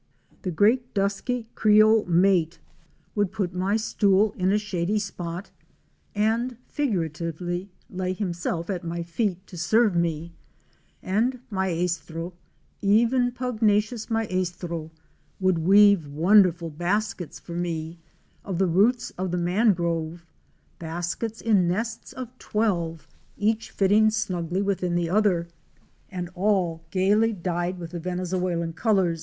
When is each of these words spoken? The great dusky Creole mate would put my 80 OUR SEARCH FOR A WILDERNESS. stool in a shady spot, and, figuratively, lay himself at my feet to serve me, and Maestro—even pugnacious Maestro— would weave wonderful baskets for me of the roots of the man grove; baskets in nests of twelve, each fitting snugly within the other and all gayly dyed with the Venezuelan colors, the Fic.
The 0.41 0.49
great 0.49 0.95
dusky 0.95 1.45
Creole 1.53 2.05
mate 2.05 2.57
would 3.13 3.31
put 3.31 3.53
my 3.53 3.73
80 3.73 3.75
OUR 3.75 3.77
SEARCH 3.77 3.99
FOR 3.99 4.05
A 4.07 4.09
WILDERNESS. 4.09 4.27
stool 4.33 4.43
in 4.45 4.51
a 4.51 4.57
shady 4.57 4.97
spot, 4.97 5.51
and, 6.15 6.57
figuratively, 6.65 7.69
lay 7.87 8.13
himself 8.13 8.71
at 8.71 8.83
my 8.83 9.03
feet 9.03 9.45
to 9.45 9.59
serve 9.59 9.95
me, 9.95 10.33
and 11.03 11.39
Maestro—even 11.51 13.33
pugnacious 13.33 14.09
Maestro— 14.09 14.89
would 15.39 15.59
weave 15.59 16.07
wonderful 16.07 16.71
baskets 16.71 17.37
for 17.37 17.53
me 17.53 17.99
of 18.43 18.57
the 18.57 18.65
roots 18.65 19.11
of 19.19 19.29
the 19.29 19.37
man 19.37 19.71
grove; 19.73 20.25
baskets 20.79 21.39
in 21.41 21.67
nests 21.67 22.11
of 22.11 22.35
twelve, 22.39 23.07
each 23.37 23.69
fitting 23.69 24.09
snugly 24.09 24.63
within 24.63 24.95
the 24.95 25.11
other 25.11 25.47
and 26.09 26.27
all 26.33 26.83
gayly 26.89 27.33
dyed 27.33 27.77
with 27.77 27.91
the 27.91 27.99
Venezuelan 27.99 28.73
colors, 28.73 29.19
the 29.19 29.19
Fic. 29.19 29.19